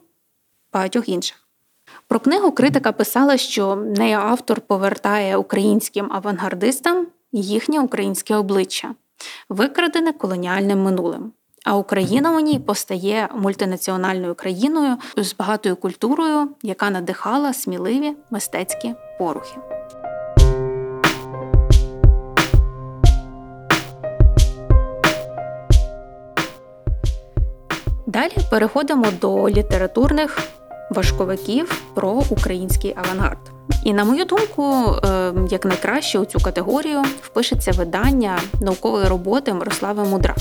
багатьох 0.73 1.09
інших. 1.09 1.49
Про 2.09 2.21
книгу 2.21 2.53
критика 2.53 2.93
писала, 2.93 3.37
що 3.37 3.77
неї 3.77 4.15
автор 4.15 4.61
повертає 4.61 5.37
українським 5.37 6.13
авангардистам 6.13 7.07
їхнє 7.33 7.81
українське 7.81 8.37
обличчя, 8.37 8.95
викрадене 9.49 10.13
колоніальним 10.13 10.83
минулим. 10.83 11.33
А 11.65 11.77
Україна 11.77 12.37
у 12.37 12.41
ній 12.41 12.59
постає 12.59 13.29
мультинаціональною 13.35 14.35
країною 14.35 14.97
з 15.17 15.35
багатою 15.35 15.77
культурою, 15.77 16.49
яка 16.63 16.91
надихала 16.91 17.53
сміливі 17.53 18.13
мистецькі 18.31 18.95
порухи. 19.19 19.57
Далі 28.09 28.33
переходимо 28.51 29.07
до 29.21 29.49
літературних 29.49 30.39
важковиків 30.91 31.83
про 31.95 32.23
український 32.31 32.95
авангард. 32.97 33.39
І, 33.85 33.93
на 33.93 34.05
мою 34.05 34.25
думку, 34.25 34.73
е, 35.05 35.33
як 35.51 35.65
найкраще 35.65 36.19
у 36.19 36.25
цю 36.25 36.39
категорію 36.39 37.03
впишеться 37.23 37.73
видання 37.73 38.39
наукової 38.61 39.09
роботи 39.09 39.55
Мирослави 39.55 40.05
Мудра. 40.05 40.35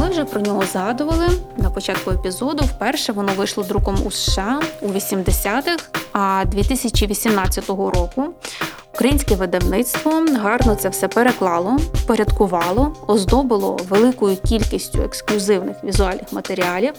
Ми 0.00 0.08
вже 0.10 0.24
про 0.24 0.40
нього 0.40 0.62
згадували 0.72 1.26
на 1.56 1.70
початку 1.70 2.10
епізоду. 2.10 2.64
Вперше 2.64 3.12
воно 3.12 3.32
вийшло 3.36 3.64
друком 3.64 3.96
у 4.04 4.10
США 4.10 4.60
у 4.80 4.88
80-х, 4.88 5.88
а 6.12 6.44
2018 6.46 7.68
року 7.68 8.34
Українське 8.94 9.34
видавництво 9.34 10.24
гарно 10.42 10.74
це 10.74 10.88
все 10.88 11.08
переклало, 11.08 11.78
порядкувало, 12.06 12.96
оздобило 13.06 13.78
великою 13.88 14.36
кількістю 14.36 15.02
ексклюзивних 15.02 15.76
візуальних 15.84 16.32
матеріалів, 16.32 16.92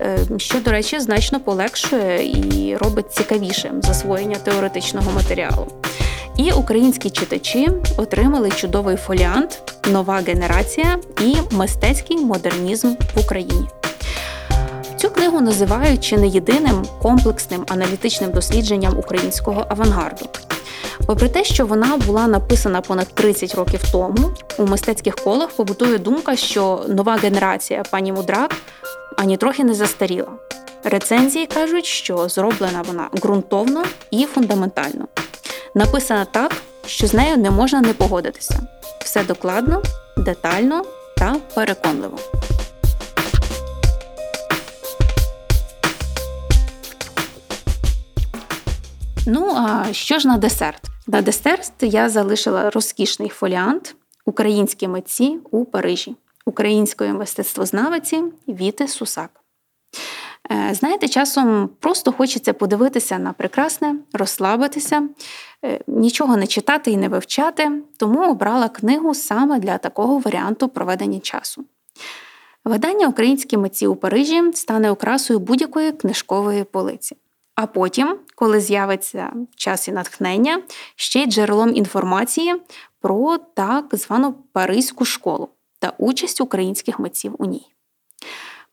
е, 0.00 0.18
що, 0.36 0.60
до 0.60 0.70
речі, 0.70 1.00
значно 1.00 1.40
полегшує 1.40 2.30
і 2.30 2.76
робить 2.76 3.12
цікавішим 3.12 3.82
засвоєння 3.82 4.36
теоретичного 4.36 5.12
матеріалу. 5.12 5.66
І 6.38 6.52
українські 6.52 7.10
читачі 7.10 7.68
отримали 7.96 8.50
чудовий 8.50 8.96
фоліант, 8.96 9.62
нова 9.90 10.20
генерація 10.26 10.98
і 11.20 11.36
мистецький 11.50 12.16
модернізм 12.16 12.88
в 13.14 13.20
Україні. 13.20 13.68
Цю 14.96 15.10
книгу 15.10 15.40
називають 15.40 16.04
чи 16.04 16.16
не 16.16 16.28
єдиним 16.28 16.86
комплексним 17.02 17.64
аналітичним 17.68 18.30
дослідженням 18.30 18.98
українського 18.98 19.66
авангарду. 19.68 20.26
Попри 21.06 21.28
те, 21.28 21.44
що 21.44 21.66
вона 21.66 21.96
була 21.96 22.26
написана 22.26 22.80
понад 22.80 23.08
30 23.14 23.54
років 23.54 23.80
тому, 23.92 24.30
у 24.58 24.66
мистецьких 24.66 25.14
колах 25.14 25.48
побутує 25.48 25.98
думка, 25.98 26.36
що 26.36 26.84
нова 26.88 27.16
генерація 27.16 27.82
пані 27.90 28.12
Мудрак 28.12 28.54
ані 29.16 29.36
трохи 29.36 29.64
не 29.64 29.74
застаріла. 29.74 30.32
Рецензії 30.84 31.46
кажуть, 31.46 31.86
що 31.86 32.28
зроблена 32.28 32.82
вона 32.86 33.08
ґрунтовно 33.22 33.84
і 34.10 34.24
фундаментально. 34.24 35.04
Написана 35.74 36.24
так, 36.24 36.56
що 36.86 37.06
з 37.06 37.14
нею 37.14 37.36
не 37.36 37.50
можна 37.50 37.80
не 37.80 37.92
погодитися. 37.92 38.60
Все 39.00 39.24
докладно, 39.24 39.82
детально 40.16 40.84
та 41.16 41.36
переконливо. 41.54 42.18
Ну, 49.26 49.54
а 49.56 49.92
що 49.92 50.18
ж 50.18 50.28
на 50.28 50.36
десерт? 50.36 50.82
На 51.06 51.22
десерт 51.22 51.72
я 51.80 52.08
залишила 52.08 52.70
розкішний 52.70 53.28
фоліант 53.28 53.94
Українські 54.24 54.88
митці 54.88 55.38
у 55.50 55.64
Парижі, 55.64 56.16
української 56.46 57.12
мистецтвознавиці 57.12 58.22
Віти 58.48 58.88
Сусак. 58.88 59.30
Е, 60.52 60.74
знаєте, 60.74 61.08
часом 61.08 61.68
просто 61.80 62.12
хочеться 62.12 62.52
подивитися 62.52 63.18
на 63.18 63.32
прекрасне, 63.32 63.94
розслабитися, 64.12 65.08
е, 65.64 65.80
нічого 65.86 66.36
не 66.36 66.46
читати 66.46 66.90
і 66.90 66.96
не 66.96 67.08
вивчати, 67.08 67.82
тому 67.96 68.30
обрала 68.30 68.68
книгу 68.68 69.14
саме 69.14 69.58
для 69.58 69.78
такого 69.78 70.18
варіанту 70.18 70.68
проведення 70.68 71.20
часу. 71.20 71.64
Видання 72.64 73.08
Українські 73.08 73.56
митці 73.56 73.86
у 73.86 73.96
Парижі 73.96 74.42
стане 74.54 74.90
окрасою 74.90 75.38
будь-якої 75.38 75.92
книжкової 75.92 76.64
полиці. 76.64 77.16
А 77.54 77.66
потім, 77.66 78.18
коли 78.34 78.60
з'явиться 78.60 79.32
час 79.56 79.88
і 79.88 79.92
натхнення, 79.92 80.62
ще 80.96 81.22
й 81.22 81.26
джерелом 81.26 81.74
інформації 81.74 82.54
про 83.00 83.38
так 83.38 83.86
звану 83.92 84.34
Паризьку 84.52 85.04
школу 85.04 85.48
та 85.78 85.92
участь 85.98 86.40
українських 86.40 86.98
митців 86.98 87.34
у 87.38 87.44
ній. 87.44 87.66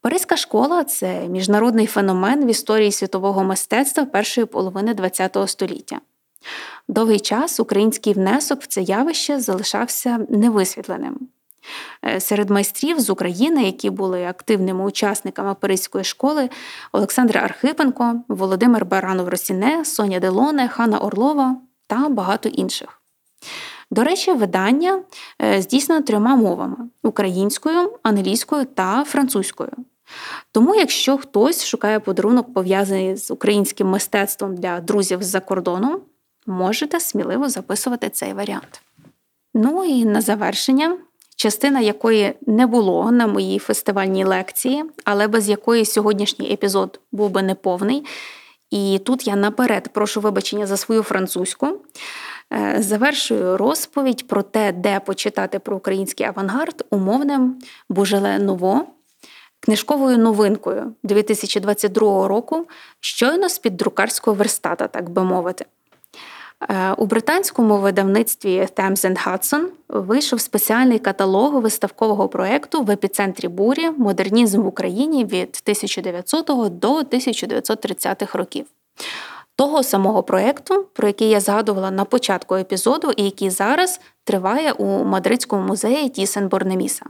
Паризька 0.05 0.37
школа 0.37 0.83
це 0.83 1.27
міжнародний 1.27 1.85
феномен 1.87 2.45
в 2.45 2.49
історії 2.49 2.91
світового 2.91 3.43
мистецтва 3.43 4.05
першої 4.05 4.47
половини 4.47 4.95
ХХ 4.95 5.47
століття. 5.47 5.99
Довгий 6.87 7.19
час 7.19 7.59
український 7.59 8.13
внесок 8.13 8.61
в 8.61 8.67
це 8.67 8.81
явище 8.81 9.39
залишався 9.39 10.25
невисвітленим. 10.29 11.19
Е, 12.05 12.19
серед 12.19 12.49
майстрів 12.49 12.99
з 12.99 13.09
України, 13.09 13.63
які 13.63 13.89
були 13.89 14.25
активними 14.25 14.85
учасниками 14.85 15.55
Паризької 15.55 16.03
школи, 16.03 16.49
Олександр 16.91 17.37
Архипенко, 17.37 18.21
Володимир 18.27 18.85
Баранов 18.85 19.29
Росіне, 19.29 19.85
Соня 19.85 20.19
Делоне, 20.19 20.67
Хана 20.67 20.99
Орлова 20.99 21.57
та 21.87 22.09
багато 22.09 22.49
інших. 22.49 23.01
До 23.91 24.03
речі, 24.03 24.33
видання 24.33 25.01
е, 25.41 25.61
здійснено 25.61 26.01
трьома 26.01 26.35
мовами 26.35 26.77
українською, 27.03 27.91
англійською 28.03 28.65
та 28.65 29.03
французькою. 29.03 29.71
Тому, 30.51 30.75
якщо 30.75 31.17
хтось 31.17 31.65
шукає 31.65 31.99
подарунок 31.99 32.53
пов'язаний 32.53 33.15
з 33.15 33.31
українським 33.31 33.87
мистецтвом 33.87 34.55
для 34.55 34.79
друзів 34.79 35.23
з-за 35.23 35.39
кордону, 35.39 36.01
можете 36.47 36.99
сміливо 36.99 37.49
записувати 37.49 38.09
цей 38.09 38.33
варіант. 38.33 38.81
Ну 39.53 39.85
і 39.85 40.05
на 40.05 40.21
завершення 40.21 40.97
частина 41.35 41.79
якої 41.79 42.33
не 42.47 42.67
було 42.67 43.11
на 43.11 43.27
моїй 43.27 43.59
фестивальній 43.59 44.25
лекції, 44.25 44.83
але 45.03 45.27
без 45.27 45.49
якої 45.49 45.85
сьогоднішній 45.85 46.53
епізод 46.53 46.99
був 47.11 47.29
би 47.29 47.41
неповний. 47.41 48.05
І 48.71 48.99
тут 49.05 49.27
я 49.27 49.35
наперед 49.35 49.89
прошу 49.93 50.21
вибачення 50.21 50.67
за 50.67 50.77
свою 50.77 51.03
французьку. 51.03 51.67
Е, 52.53 52.75
завершую 52.79 53.57
розповідь 53.57 54.27
про 54.27 54.43
те, 54.43 54.71
де 54.71 54.99
почитати 54.99 55.59
про 55.59 55.77
український 55.77 56.25
авангард 56.25 56.85
умовним 56.89 57.55
Бужеле 57.89 58.39
Ново, 58.39 58.85
книжковою 59.59 60.17
новинкою 60.17 60.93
2022 61.03 62.27
року, 62.27 62.67
щойно 62.99 63.49
з 63.49 63.59
під 63.59 63.77
друкарського 63.77 64.37
верстата, 64.37 64.87
так 64.87 65.09
би 65.09 65.23
мовити. 65.23 65.65
Е, 66.69 66.93
У 66.97 67.05
британському 67.05 67.77
видавництві 67.77 68.59
Thames 68.59 68.91
and 68.95 69.27
Hudson 69.27 69.65
вийшов 69.89 70.41
спеціальний 70.41 70.99
каталог 70.99 71.61
виставкового 71.61 72.27
проєкту 72.29 72.83
в 72.83 72.91
епіцентрі 72.91 73.47
бурі 73.47 73.89
Модернізм 73.89 74.61
в 74.61 74.67
Україні 74.67 75.25
від 75.25 75.61
1900 75.63 76.45
до 76.79 76.99
1930-х 76.99 78.37
років. 78.37 78.65
Того 79.55 79.83
самого 79.83 80.23
проєкту, 80.23 80.85
про 80.93 81.07
який 81.07 81.29
я 81.29 81.39
згадувала 81.39 81.91
на 81.91 82.05
початку 82.05 82.55
епізоду, 82.55 83.11
і 83.17 83.23
який 83.23 83.49
зараз 83.49 83.99
триває 84.23 84.71
у 84.71 85.03
Мадридському 85.03 85.67
музеї 85.67 86.09
Тісен 86.09 86.47
Борнеміса. 86.47 87.05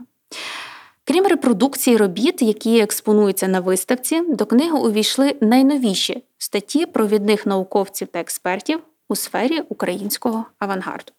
Крім 1.08 1.26
репродукції 1.26 1.96
робіт, 1.96 2.42
які 2.42 2.80
експонуються 2.80 3.48
на 3.48 3.60
виставці, 3.60 4.20
до 4.20 4.46
книги 4.46 4.78
увійшли 4.78 5.36
найновіші 5.40 6.22
статті 6.38 6.86
провідних 6.86 7.46
науковців 7.46 8.08
та 8.08 8.20
експертів 8.20 8.80
у 9.08 9.16
сфері 9.16 9.60
українського 9.68 10.44
авангарду. 10.58 11.12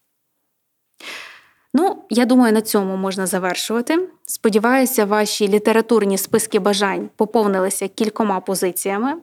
Ну, 1.73 2.03
я 2.09 2.25
думаю, 2.25 2.53
на 2.53 2.61
цьому 2.61 2.97
можна 2.97 3.27
завершувати. 3.27 4.09
Сподіваюся, 4.23 5.05
ваші 5.05 5.47
літературні 5.47 6.17
списки 6.17 6.59
бажань 6.59 7.09
поповнилися 7.15 7.87
кількома 7.87 8.39
позиціями, 8.39 9.13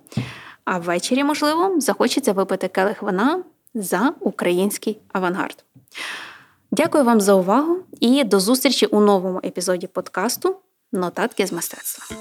а 0.65 0.79
ввечері, 0.79 1.25
можливо, 1.25 1.81
захочеться 1.81 2.33
випити 2.33 2.69
келих 2.69 3.03
вина 3.03 3.45
за 3.75 4.13
український 4.21 4.99
авангард. 5.13 5.65
Дякую 6.77 7.05
вам 7.05 7.21
за 7.21 7.35
увагу 7.35 7.77
і 8.01 8.25
до 8.25 8.41
зустрічі 8.41 8.87
у 8.87 9.01
новому 9.01 9.41
епізоді 9.45 9.87
подкасту 9.87 10.57
Нотатки 10.93 11.47
з 11.47 11.53
мистецтва. 11.53 12.17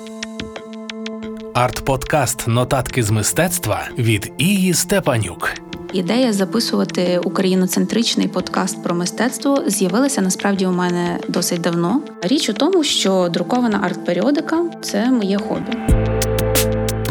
Арт-подкаст 1.54 2.48
Нотатки 2.48 3.04
з 3.04 3.12
мистецтва 3.12 3.88
від 3.98 4.32
Ії 4.38 4.74
Степанюк. 4.74 5.50
Ідея 5.94 6.34
записувати 6.34 7.20
україноцентричний 7.20 8.28
подкаст 8.28 8.84
про 8.84 8.96
мистецтво 8.96 9.64
з'явилася 9.68 10.22
насправді 10.22 10.66
у 10.66 10.72
мене 10.72 11.20
досить 11.28 11.62
давно. 11.62 12.02
Річ 12.22 12.50
у 12.50 12.54
тому, 12.54 12.84
що 12.84 13.30
друкована 13.30 13.80
арт-періодика 13.80 14.82
це 14.82 15.12
моє 15.12 15.38
хобі. 15.38 15.93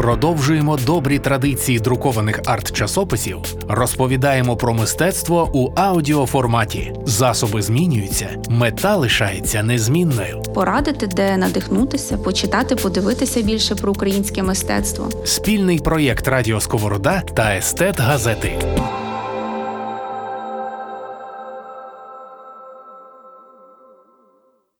Продовжуємо 0.03 0.77
добрі 0.77 1.19
традиції 1.19 1.79
друкованих 1.79 2.41
арт-часописів, 2.45 3.38
розповідаємо 3.69 4.57
про 4.57 4.75
мистецтво 4.75 5.51
у 5.53 5.73
аудіоформаті. 5.77 6.93
Засоби 7.07 7.62
змінюються, 7.62 8.29
мета 8.49 8.97
лишається 8.97 9.62
незмінною. 9.62 10.43
Порадити, 10.55 11.07
де 11.07 11.37
надихнутися, 11.37 12.17
почитати, 12.17 12.77
подивитися 12.77 13.43
більше 13.43 13.75
про 13.75 13.93
українське 13.93 14.43
мистецтво. 14.43 15.09
Спільний 15.25 15.79
проєкт 15.79 16.29
Радіо 16.29 16.61
Сковорода 16.61 17.23
та 17.35 17.57
Естет 17.57 18.01
Газети. 18.01 18.53